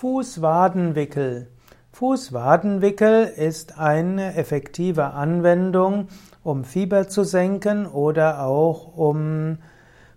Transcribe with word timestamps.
Fußwadenwickel. 0.00 1.48
Fußwadenwickel 1.92 3.24
ist 3.36 3.78
eine 3.78 4.34
effektive 4.34 5.10
Anwendung, 5.12 6.08
um 6.42 6.64
Fieber 6.64 7.08
zu 7.08 7.22
senken 7.22 7.86
oder 7.86 8.42
auch 8.42 8.96
um 8.96 9.58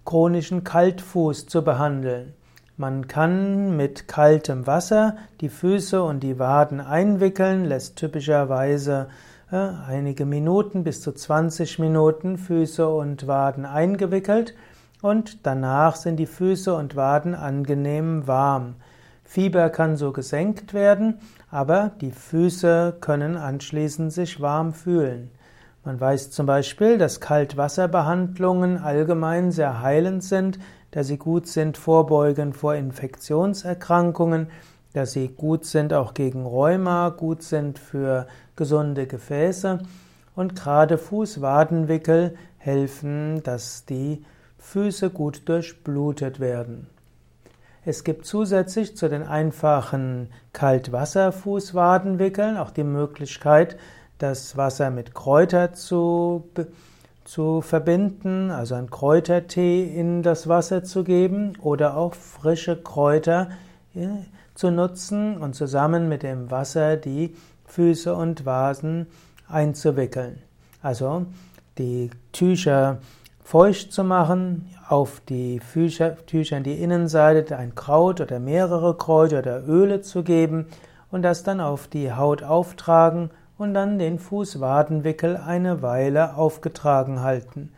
chronischen 0.06 0.64
Kaltfuß 0.64 1.48
zu 1.48 1.66
behandeln. 1.66 2.34
Man 2.78 3.10
kann 3.10 3.76
mit 3.76 4.08
kaltem 4.08 4.68
Wasser 4.68 5.18
die 5.42 5.50
Füße 5.50 6.02
und 6.02 6.22
die 6.22 6.40
Waden 6.40 6.80
einwickeln, 6.80 7.66
lässt 7.66 7.98
typischerweise 7.98 9.10
äh, 9.52 9.58
einige 9.58 10.26
Minuten 10.26 10.86
bis 10.86 11.02
zu 11.02 11.12
20 11.12 11.80
Minuten 11.80 12.38
Füße 12.38 12.88
und 12.88 13.28
Waden 13.28 13.66
eingewickelt 13.66 14.56
und 15.02 15.46
danach 15.46 15.98
sind 15.98 16.16
die 16.16 16.26
Füße 16.26 16.74
und 16.74 16.96
Waden 16.96 17.36
angenehm 17.36 18.28
warm. 18.28 18.76
Fieber 19.24 19.70
kann 19.70 19.98
so 19.98 20.12
gesenkt 20.12 20.74
werden, 20.74 21.20
aber 21.50 21.92
die 22.02 22.12
Füße 22.12 22.98
können 23.02 23.38
anschließend 23.38 24.12
sich 24.12 24.42
warm 24.42 24.74
fühlen. 24.74 25.32
Man 25.86 26.00
weiß 26.00 26.32
zum 26.32 26.46
Beispiel, 26.46 26.98
dass 26.98 27.20
Kaltwasserbehandlungen 27.20 28.78
allgemein 28.78 29.52
sehr 29.52 29.82
heilend 29.82 30.24
sind, 30.24 30.60
dass 30.92 31.08
sie 31.08 31.18
gut 31.18 31.48
sind 31.48 31.78
vorbeugen 31.78 32.54
vor 32.54 32.76
Infektionserkrankungen, 32.76 34.48
dass 34.94 35.12
sie 35.12 35.28
gut 35.28 35.66
sind 35.66 35.94
auch 35.94 36.14
gegen 36.14 36.46
Rheuma, 36.46 37.10
gut 37.10 37.44
sind 37.44 37.80
für 37.80 38.28
gesunde 38.56 39.08
Gefäße 39.08 39.80
und 40.36 40.56
gerade 40.56 40.98
Fußwadenwickel 40.98 42.36
helfen, 42.58 43.42
dass 43.44 43.86
die 43.86 44.24
Füße 44.60 45.10
gut 45.10 45.50
durchblutet 45.50 46.40
werden. 46.40 46.88
Es 47.86 48.06
gibt 48.06 48.26
zusätzlich 48.26 48.96
zu 48.96 49.10
den 49.10 49.24
einfachen 49.24 50.30
Kaltwasserfußwadenwickeln 50.54 52.56
auch 52.56 52.72
die 52.72 52.86
Möglichkeit, 52.86 53.76
das 54.20 54.56
Wasser 54.56 54.90
mit 54.90 55.14
Kräuter 55.14 55.74
zu, 55.74 56.48
zu 57.26 57.60
verbinden, 57.60 58.52
also 58.52 58.76
einen 58.76 58.90
Kräutertee 58.90 59.84
in 59.84 60.24
das 60.24 60.48
Wasser 60.48 60.86
zu 60.86 61.04
geben 61.04 61.58
oder 61.62 61.98
auch 61.98 62.14
frische 62.14 62.82
Kräuter 62.82 63.50
zu 64.56 64.72
nutzen 64.72 65.36
und 65.38 65.56
zusammen 65.56 66.08
mit 66.08 66.24
dem 66.24 66.52
Wasser 66.52 66.96
die 66.96 67.36
Füße 67.66 68.16
und 68.16 68.46
Vasen 68.46 69.08
einzuwickeln. 69.50 70.42
Also 70.82 71.26
die 71.78 72.12
Tücher 72.32 73.00
feucht 73.44 73.92
zu 73.92 74.04
machen, 74.04 74.70
auf 74.88 75.22
die 75.28 75.60
Tücher, 75.60 76.18
Tücher 76.26 76.60
die 76.60 76.82
Innenseite 76.82 77.58
ein 77.58 77.76
Kraut 77.76 78.22
oder 78.22 78.40
mehrere 78.40 78.96
Kräuter 78.96 79.40
oder 79.40 79.68
Öle 79.68 80.02
zu 80.02 80.24
geben 80.24 80.68
und 81.12 81.22
das 81.22 81.44
dann 81.44 81.60
auf 81.60 81.88
die 81.88 82.14
Haut 82.14 82.44
auftragen 82.44 83.30
und 83.58 83.74
dann 83.74 84.00
den 84.00 84.20
Fußwadenwickel 84.20 85.38
eine 85.38 85.82
Weile 85.82 86.36
aufgetragen 86.36 87.22
halten. 87.22 87.72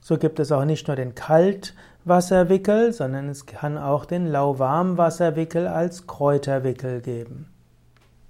So 0.00 0.18
gibt 0.18 0.40
es 0.40 0.50
auch 0.52 0.64
nicht 0.64 0.86
nur 0.88 0.96
den 0.96 1.14
Kaltwasserwickel, 1.14 2.92
sondern 2.92 3.28
es 3.28 3.46
kann 3.46 3.78
auch 3.78 4.04
den 4.06 4.26
Lauwarmwasserwickel 4.26 5.66
als 5.66 6.06
Kräuterwickel 6.06 7.00
geben. 7.00 7.46